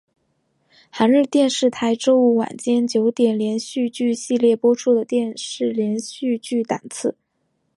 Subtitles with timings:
[0.91, 7.15] 朝日电视台周五晚间九点连续剧系列播出的电视连续剧档次。